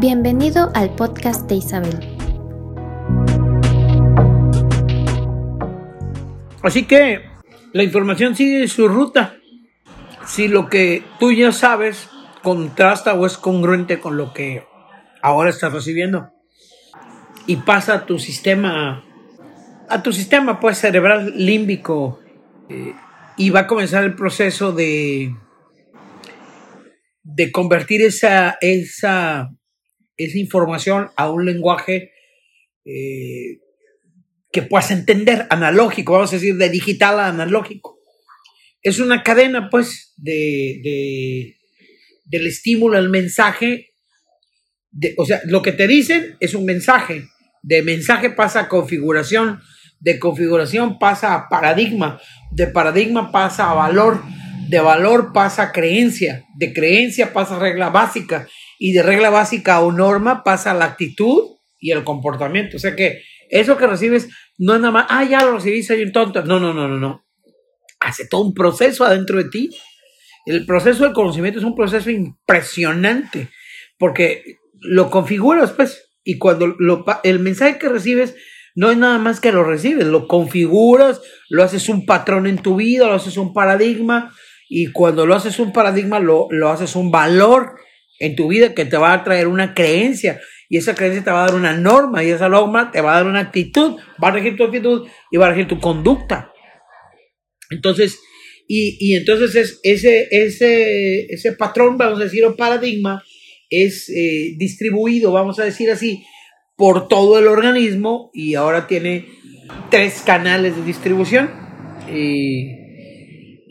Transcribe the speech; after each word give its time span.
Bienvenido 0.00 0.72
al 0.74 0.94
podcast 0.96 1.48
de 1.48 1.54
Isabel. 1.54 1.98
Así 6.62 6.84
que 6.84 7.22
la 7.72 7.82
información 7.82 8.34
sigue 8.34 8.66
su 8.68 8.88
ruta. 8.88 9.36
Si 10.26 10.48
lo 10.48 10.68
que 10.68 11.04
tú 11.20 11.32
ya 11.32 11.52
sabes 11.52 12.10
contrasta 12.42 13.14
o 13.14 13.26
es 13.26 13.38
congruente 13.38 14.00
con 14.00 14.16
lo 14.16 14.32
que 14.32 14.66
ahora 15.22 15.50
estás 15.50 15.72
recibiendo 15.72 16.30
y 17.46 17.56
pasa 17.56 17.94
a 17.94 18.06
tu 18.06 18.18
sistema, 18.18 19.04
a 19.88 20.02
tu 20.02 20.12
sistema 20.12 20.58
pues 20.58 20.78
cerebral 20.78 21.32
límbico 21.36 22.20
eh, 22.68 22.94
y 23.36 23.50
va 23.50 23.60
a 23.60 23.66
comenzar 23.66 24.04
el 24.04 24.14
proceso 24.14 24.72
de 24.72 25.34
de 27.24 27.50
convertir 27.50 28.02
esa, 28.02 28.56
esa, 28.60 29.50
esa 30.16 30.38
información 30.38 31.10
a 31.16 31.30
un 31.30 31.44
lenguaje 31.44 32.12
eh, 32.84 33.58
que 34.52 34.62
puedas 34.62 34.92
entender, 34.92 35.46
analógico, 35.50 36.12
vamos 36.12 36.32
a 36.32 36.36
decir, 36.36 36.56
de 36.56 36.68
digital 36.68 37.18
a 37.18 37.26
analógico. 37.26 37.98
Es 38.82 39.00
una 39.00 39.22
cadena, 39.22 39.68
pues, 39.70 40.12
de, 40.16 40.80
de 40.84 41.56
del 42.24 42.46
estímulo 42.46 42.96
al 42.96 43.08
mensaje. 43.10 43.94
De, 44.90 45.14
o 45.16 45.24
sea, 45.24 45.40
lo 45.46 45.62
que 45.62 45.72
te 45.72 45.86
dicen 45.86 46.36
es 46.40 46.54
un 46.54 46.64
mensaje. 46.64 47.28
De 47.62 47.82
mensaje 47.82 48.30
pasa 48.30 48.60
a 48.60 48.68
configuración. 48.68 49.60
De 50.00 50.18
configuración 50.18 50.98
pasa 50.98 51.34
a 51.34 51.48
paradigma. 51.48 52.20
De 52.50 52.66
paradigma 52.66 53.32
pasa 53.32 53.70
a 53.70 53.74
valor. 53.74 54.22
De 54.74 54.80
valor 54.80 55.32
pasa 55.32 55.70
creencia. 55.70 56.44
De 56.56 56.72
creencia 56.72 57.32
pasa 57.32 57.60
regla 57.60 57.90
básica. 57.90 58.48
Y 58.76 58.90
de 58.90 59.04
regla 59.04 59.30
básica 59.30 59.80
o 59.80 59.92
norma 59.92 60.42
pasa 60.42 60.74
la 60.74 60.86
actitud 60.86 61.58
y 61.78 61.92
el 61.92 62.02
comportamiento. 62.02 62.76
O 62.76 62.80
sea 62.80 62.96
que 62.96 63.22
eso 63.50 63.76
que 63.76 63.86
recibes 63.86 64.28
no 64.58 64.74
es 64.74 64.80
nada 64.80 64.90
más, 64.90 65.06
ah, 65.10 65.22
ya 65.22 65.44
lo 65.44 65.52
recibí, 65.52 65.84
soy 65.84 66.02
un 66.02 66.10
tonto. 66.10 66.42
No, 66.42 66.58
no, 66.58 66.74
no, 66.74 66.88
no, 66.88 66.98
no. 66.98 67.24
Hace 68.00 68.26
todo 68.26 68.40
un 68.40 68.52
proceso 68.52 69.04
adentro 69.04 69.38
de 69.38 69.48
ti 69.48 69.70
el 70.46 70.66
proceso 70.66 71.04
del 71.04 71.12
conocimiento 71.12 71.58
es 71.58 71.64
un 71.64 71.74
proceso 71.74 72.10
impresionante 72.10 73.48
porque 73.98 74.58
lo 74.80 75.10
configuras, 75.10 75.70
pues, 75.72 76.10
y 76.24 76.38
cuando 76.38 76.76
el 77.22 77.38
mensaje 77.38 77.78
que 77.78 77.88
recibes 77.88 78.34
no 78.74 78.90
es 78.90 78.96
nada 78.96 79.18
más 79.18 79.40
que 79.40 79.52
lo 79.52 79.64
recibes, 79.64 80.06
lo 80.06 80.26
configuras, 80.26 81.22
lo 81.48 81.62
haces 81.62 81.88
un 81.88 82.04
patrón 82.04 82.46
en 82.46 82.58
tu 82.58 82.76
vida, 82.76 83.06
lo 83.06 83.14
haces 83.14 83.36
un 83.36 83.54
paradigma, 83.54 84.34
y 84.68 84.92
cuando 84.92 85.26
lo 85.26 85.34
haces 85.34 85.58
un 85.58 85.72
paradigma, 85.72 86.18
lo, 86.20 86.48
lo 86.50 86.70
haces 86.70 86.96
un 86.96 87.10
valor 87.10 87.76
en 88.18 88.36
tu 88.36 88.48
vida 88.48 88.74
que 88.74 88.84
te 88.84 88.96
va 88.96 89.12
a 89.12 89.24
traer 89.24 89.46
una 89.46 89.74
creencia, 89.74 90.40
y 90.68 90.78
esa 90.78 90.94
creencia 90.94 91.22
te 91.22 91.30
va 91.30 91.44
a 91.44 91.46
dar 91.46 91.54
una 91.54 91.74
norma, 91.74 92.24
y 92.24 92.30
esa 92.30 92.48
norma 92.48 92.90
te 92.90 93.00
va 93.00 93.12
a 93.12 93.16
dar 93.16 93.26
una 93.26 93.40
actitud, 93.40 93.96
va 94.22 94.28
a 94.28 94.32
regir 94.32 94.56
tu 94.56 94.64
actitud 94.64 95.06
y 95.30 95.36
va 95.36 95.46
a 95.46 95.50
regir 95.50 95.68
tu 95.68 95.78
conducta. 95.78 96.52
Entonces, 97.70 98.20
y, 98.66 99.14
entonces 99.14 99.54
es, 99.56 99.80
ese, 99.82 100.28
ese, 100.30 101.26
ese 101.26 101.52
patrón, 101.52 101.98
vamos 101.98 102.20
a 102.20 102.24
decir, 102.24 102.44
o 102.44 102.56
paradigma, 102.56 103.22
es 103.68 104.08
eh, 104.08 104.54
distribuido, 104.56 105.32
vamos 105.32 105.58
a 105.58 105.64
decir 105.64 105.90
así, 105.90 106.24
por 106.76 107.08
todo 107.08 107.38
el 107.38 107.46
organismo 107.46 108.30
y 108.32 108.54
ahora 108.54 108.86
tiene 108.86 109.26
tres 109.90 110.22
canales 110.24 110.76
de 110.76 110.84
distribución. 110.84 111.50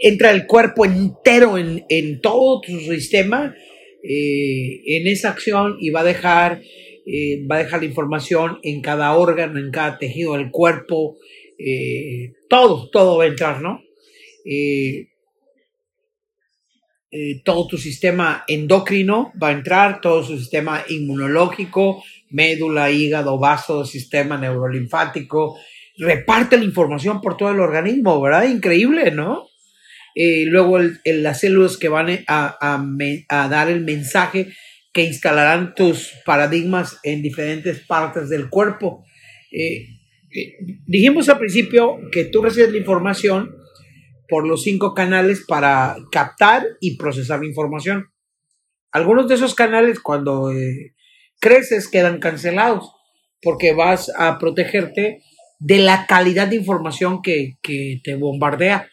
Entra 0.00 0.30
el 0.30 0.46
cuerpo 0.46 0.84
entero 0.84 1.56
en, 1.58 2.20
todo 2.20 2.60
su 2.64 2.80
sistema 2.80 3.54
eh, 4.02 4.80
en 4.86 5.06
esa 5.06 5.30
acción 5.30 5.76
y 5.80 5.90
va 5.90 6.00
a 6.00 6.04
dejar 6.04 6.62
eh, 7.06 7.46
va 7.50 7.56
a 7.56 7.64
dejar 7.64 7.80
la 7.80 7.86
información 7.86 8.58
en 8.62 8.82
cada 8.82 9.16
órgano, 9.16 9.58
en 9.58 9.70
cada 9.70 9.98
tejido 9.98 10.34
del 10.34 10.50
cuerpo, 10.50 11.16
todo, 12.48 12.88
todo 12.90 13.18
va 13.18 13.24
a 13.24 13.26
entrar, 13.26 13.60
¿no? 13.60 13.82
Eh, 14.44 15.10
eh, 17.12 17.42
todo 17.44 17.66
tu 17.66 17.76
sistema 17.76 18.44
endocrino 18.46 19.32
va 19.40 19.48
a 19.48 19.52
entrar, 19.52 20.00
todo 20.00 20.22
su 20.22 20.38
sistema 20.38 20.84
inmunológico, 20.88 22.04
médula, 22.30 22.92
hígado, 22.92 23.36
vaso, 23.36 23.84
sistema 23.84 24.38
neurolinfático, 24.38 25.58
reparte 25.98 26.56
la 26.56 26.64
información 26.64 27.20
por 27.20 27.36
todo 27.36 27.50
el 27.50 27.58
organismo, 27.58 28.20
¿verdad? 28.20 28.48
Increíble, 28.48 29.10
¿no? 29.10 29.49
Eh, 30.14 30.44
luego 30.46 30.78
las 31.04 31.40
células 31.40 31.76
que 31.76 31.88
van 31.88 32.24
a, 32.26 32.86
dar 33.28 33.68
el 33.70 33.84
mensaje 33.84 34.48
que 34.92 35.04
instalarán 35.04 35.74
tus 35.74 36.12
paradigmas 36.26 36.98
en 37.02 37.22
diferentes 37.22 37.80
partes 37.80 38.28
del 38.28 38.48
cuerpo. 38.50 39.04
dijimos 40.86 41.28
al 41.28 41.38
principio 41.38 41.98
que 42.12 42.24
tú 42.24 42.42
recibes 42.42 42.72
la 42.72 42.78
información 42.78 43.54
por 44.30 44.46
los 44.46 44.62
cinco 44.62 44.94
canales 44.94 45.44
para 45.46 45.96
captar 46.10 46.64
y 46.80 46.96
procesar 46.96 47.44
información. 47.44 48.06
Algunos 48.92 49.28
de 49.28 49.34
esos 49.34 49.54
canales 49.54 50.00
cuando 50.00 50.52
eh, 50.52 50.94
creces 51.40 51.88
quedan 51.88 52.20
cancelados 52.20 52.92
porque 53.42 53.74
vas 53.74 54.10
a 54.16 54.38
protegerte 54.38 55.22
de 55.58 55.78
la 55.78 56.06
calidad 56.06 56.48
de 56.48 56.56
información 56.56 57.20
que, 57.22 57.58
te 58.02 58.14
bombardea, 58.14 58.88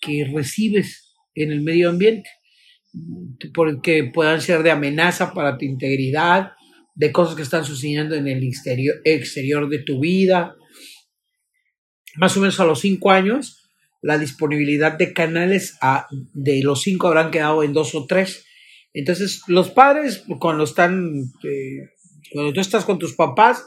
que 0.00 0.30
recibes 0.34 1.14
en 1.34 1.52
el 1.52 1.60
medio 1.60 1.90
ambiente, 1.90 2.28
porque 3.54 4.04
puedan 4.04 4.40
ser 4.40 4.62
de 4.62 4.70
amenaza 4.70 5.32
para 5.34 5.56
tu 5.56 5.64
integridad, 5.64 6.52
de 6.94 7.12
cosas 7.12 7.36
que 7.36 7.42
están 7.42 7.64
sucediendo 7.64 8.16
en 8.16 8.26
el 8.26 8.42
exterior, 8.42 8.96
exterior 9.04 9.68
de 9.68 9.78
tu 9.78 10.00
vida. 10.00 10.56
Más 12.16 12.36
o 12.36 12.40
menos 12.40 12.58
a 12.58 12.64
los 12.64 12.80
cinco 12.80 13.12
años 13.12 13.68
la 14.02 14.18
disponibilidad 14.18 14.96
de 14.96 15.12
canales 15.12 15.76
a, 15.80 16.06
de 16.10 16.62
los 16.62 16.82
cinco 16.82 17.08
habrán 17.08 17.30
quedado 17.30 17.62
en 17.62 17.72
dos 17.72 17.94
o 17.94 18.06
tres. 18.06 18.44
Entonces, 18.92 19.42
los 19.48 19.70
padres, 19.70 20.24
cuando 20.40 20.64
están, 20.64 21.14
eh, 21.44 21.90
cuando 22.32 22.52
tú 22.52 22.60
estás 22.60 22.84
con 22.84 22.98
tus 22.98 23.14
papás, 23.14 23.64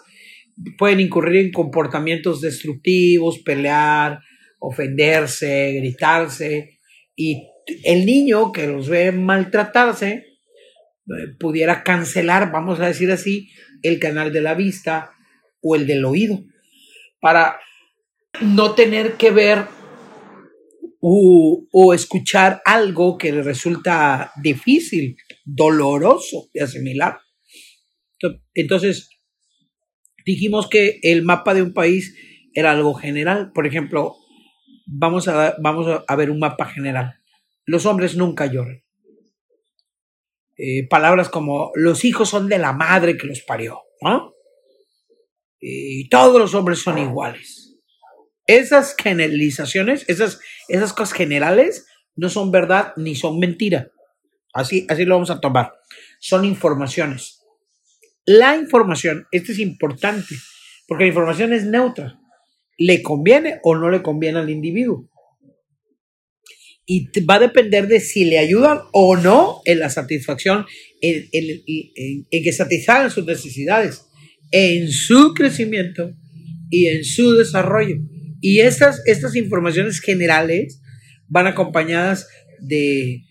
pueden 0.77 0.99
incurrir 0.99 1.45
en 1.45 1.51
comportamientos 1.51 2.41
destructivos, 2.41 3.39
pelear, 3.39 4.19
ofenderse, 4.61 5.73
gritarse, 5.73 6.79
y 7.15 7.47
el 7.83 8.05
niño 8.05 8.51
que 8.51 8.67
los 8.67 8.87
ve 8.87 9.11
maltratarse, 9.11 10.11
eh, 10.13 11.27
pudiera 11.39 11.83
cancelar, 11.83 12.51
vamos 12.51 12.79
a 12.79 12.87
decir 12.87 13.11
así, 13.11 13.49
el 13.81 13.99
canal 13.99 14.31
de 14.31 14.41
la 14.41 14.53
vista 14.53 15.11
o 15.61 15.75
el 15.75 15.87
del 15.87 16.05
oído, 16.05 16.43
para 17.19 17.59
no 18.39 18.75
tener 18.75 19.13
que 19.13 19.31
ver 19.31 19.65
o, 21.01 21.93
escuchar 21.95 22.61
algo 22.63 23.17
que 23.17 23.31
le 23.31 23.41
resulta 23.41 24.31
difícil, 24.41 25.17
doloroso 25.43 26.49
de 26.53 26.61
asimilar. 26.61 27.17
Entonces, 28.53 29.09
dijimos 30.23 30.69
que 30.69 30.99
el 31.01 31.23
mapa 31.23 31.55
de 31.55 31.63
un 31.63 31.73
país 31.73 32.15
era 32.53 32.71
algo 32.71 32.93
general. 32.93 33.51
Por 33.51 33.65
ejemplo, 33.65 34.15
vamos 34.85 35.27
a, 35.27 35.55
vamos 35.59 36.03
a 36.07 36.15
ver 36.15 36.29
un 36.29 36.39
mapa 36.39 36.65
general. 36.65 37.19
Los 37.65 37.85
hombres 37.85 38.15
nunca 38.15 38.45
lloran. 38.45 38.83
Eh, 40.57 40.87
palabras 40.87 41.29
como 41.29 41.71
los 41.75 42.05
hijos 42.05 42.29
son 42.29 42.47
de 42.47 42.57
la 42.57 42.73
madre 42.73 43.17
que 43.17 43.27
los 43.27 43.41
parió, 43.41 43.81
Y 45.59 46.07
todos 46.09 46.39
los 46.39 46.53
hombres 46.53 46.79
son 46.79 46.97
iguales 46.97 47.61
esas 48.57 48.95
generalizaciones, 49.01 50.05
esas, 50.07 50.39
esas 50.67 50.93
cosas 50.93 51.13
generales, 51.13 51.87
no 52.15 52.29
son 52.29 52.51
verdad 52.51 52.93
ni 52.97 53.15
son 53.15 53.39
mentira. 53.39 53.91
Así, 54.53 54.85
así 54.89 55.05
lo 55.05 55.15
vamos 55.15 55.29
a 55.29 55.39
tomar. 55.39 55.73
Son 56.19 56.43
informaciones. 56.43 57.41
La 58.25 58.55
información, 58.55 59.27
esto 59.31 59.51
es 59.51 59.59
importante, 59.59 60.35
porque 60.87 61.05
la 61.05 61.09
información 61.09 61.53
es 61.53 61.65
neutra. 61.65 62.19
¿Le 62.77 63.01
conviene 63.01 63.59
o 63.63 63.75
no 63.75 63.89
le 63.89 64.01
conviene 64.01 64.39
al 64.39 64.49
individuo? 64.49 65.09
Y 66.85 67.07
va 67.21 67.35
a 67.35 67.39
depender 67.39 67.87
de 67.87 67.99
si 67.99 68.25
le 68.25 68.39
ayudan 68.39 68.79
o 68.91 69.15
no 69.15 69.61
en 69.65 69.79
la 69.79 69.89
satisfacción, 69.89 70.65
en, 70.99 71.29
en 71.31 72.43
que 72.43 72.51
satisfagan 72.51 73.11
sus 73.11 73.25
necesidades, 73.25 74.05
en 74.51 74.91
su 74.91 75.33
crecimiento 75.33 76.13
y 76.69 76.87
en 76.87 77.05
su 77.05 77.33
desarrollo. 77.33 77.97
Y 78.41 78.59
estas, 78.59 79.01
estas 79.05 79.35
informaciones 79.35 79.99
generales 79.99 80.81
van 81.27 81.47
acompañadas 81.47 82.27
de, 82.59 83.21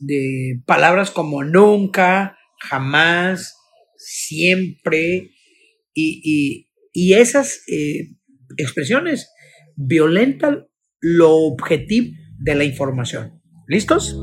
de 0.00 0.60
palabras 0.66 1.10
como 1.10 1.44
nunca, 1.44 2.36
jamás, 2.58 3.54
siempre, 3.96 5.30
y 6.92 7.14
esas 7.14 7.62
eh, 7.68 8.16
expresiones 8.56 9.30
violentan 9.76 10.66
lo 11.00 11.34
objetivo 11.36 12.16
de 12.38 12.54
la 12.54 12.64
información. 12.64 13.40
¿Listos? 13.68 14.18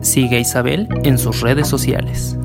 Sigue 0.00 0.36
a 0.36 0.40
Isabel 0.40 0.88
en 1.02 1.18
sus 1.18 1.40
redes 1.40 1.68
sociales. 1.68 2.38